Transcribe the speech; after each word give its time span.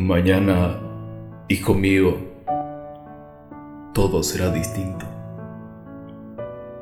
Mañana, 0.00 0.78
hijo 1.48 1.74
mío, 1.74 2.18
todo 3.92 4.22
será 4.22 4.52
distinto. 4.52 5.04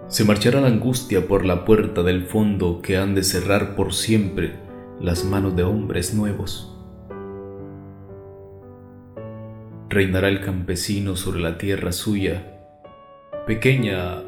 Se 0.06 0.22
marchará 0.24 0.60
la 0.60 0.66
angustia 0.66 1.26
por 1.26 1.46
la 1.46 1.64
puerta 1.64 2.02
del 2.02 2.26
fondo 2.26 2.82
que 2.82 2.98
han 2.98 3.14
de 3.14 3.24
cerrar 3.24 3.74
por 3.74 3.94
siempre 3.94 4.56
las 5.00 5.24
manos 5.24 5.56
de 5.56 5.62
hombres 5.62 6.12
nuevos. 6.12 6.76
Reinará 9.88 10.28
el 10.28 10.42
campesino 10.42 11.16
sobre 11.16 11.40
la 11.40 11.56
tierra 11.56 11.92
suya, 11.92 12.68
pequeña 13.46 14.22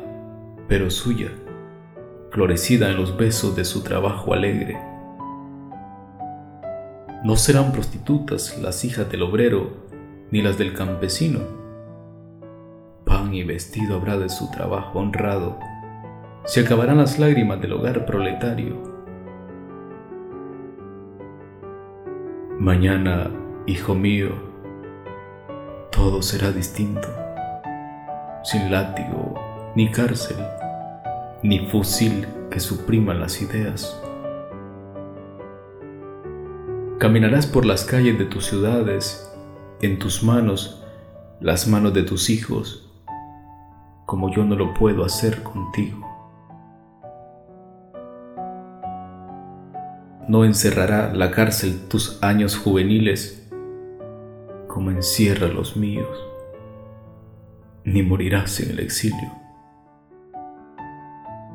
pero 0.67 0.91
suya, 0.91 1.29
florecida 2.31 2.89
en 2.89 2.97
los 2.97 3.19
besos 3.19 3.55
de 3.55 3.67
su 3.67 3.83
trabajo 3.83 4.33
alegre. 4.33 4.88
No 7.25 7.37
serán 7.37 7.73
prostitutas 7.73 8.59
las 8.59 8.85
hijas 8.85 9.11
del 9.11 9.23
obrero 9.23 9.71
ni 10.31 10.43
las 10.43 10.59
del 10.59 10.75
campesino. 10.75 11.41
Pan 13.05 13.35
y 13.35 13.45
vestido 13.45 13.97
habrá 13.97 14.19
de 14.19 14.29
su 14.29 14.51
trabajo 14.51 14.99
honrado 14.99 15.59
se 16.49 16.61
acabarán 16.61 16.97
las 16.97 17.19
lágrimas 17.19 17.61
del 17.61 17.75
hogar 17.75 18.07
proletario. 18.07 18.75
Mañana, 22.59 23.31
hijo 23.67 23.95
mío, 23.95 24.31
todo 25.93 26.23
será 26.23 26.51
distinto, 26.51 27.07
sin 28.43 28.71
látigo, 28.71 29.35
ni 29.77 29.91
cárcel, 29.91 30.39
ni 31.43 31.67
fusil 31.67 32.27
que 32.51 32.61
suprima 32.61 33.13
las 33.13 33.43
ideas. 33.43 34.03
Caminarás 36.99 37.47
por 37.47 37.65
las 37.65 37.85
calles 37.85 38.19
de 38.19 38.25
tus 38.25 38.47
ciudades, 38.47 39.33
en 39.81 39.99
tus 39.99 40.23
manos, 40.23 40.85
las 41.41 41.69
manos 41.69 41.95
de 41.95 42.03
tus 42.03 42.29
hijos, 42.31 42.91
como 44.07 44.35
yo 44.35 44.45
no 44.45 44.57
lo 44.57 44.75
puedo 44.75 45.05
hacer 45.05 45.43
contigo. 45.43 46.09
no 50.29 50.45
encerrará 50.45 51.15
la 51.15 51.31
cárcel 51.31 51.89
tus 51.89 52.23
años 52.23 52.55
juveniles 52.55 53.51
como 54.67 54.91
encierra 54.91 55.49
los 55.49 55.75
míos, 55.75 56.07
ni 57.85 58.03
morirás 58.03 58.61
en 58.61 58.71
el 58.73 58.81
exilio. 58.81 59.33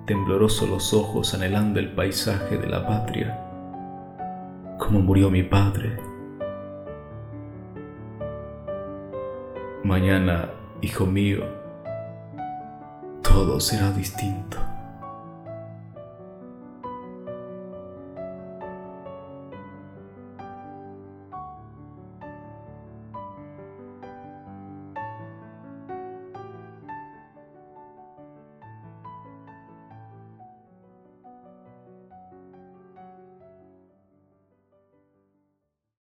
Tembloroso 0.07 0.65
los 0.65 0.91
ojos 0.91 1.35
anhelando 1.35 1.79
el 1.79 1.93
paisaje 1.93 2.57
de 2.57 2.67
la 2.67 2.87
patria, 2.87 3.52
como 4.77 4.99
murió 4.99 5.29
mi 5.29 5.43
padre. 5.43 5.97
Mañana, 9.83 10.49
hijo 10.81 11.05
mío, 11.05 11.43
todo 13.21 13.59
será 13.59 13.91
distinto. 13.91 14.57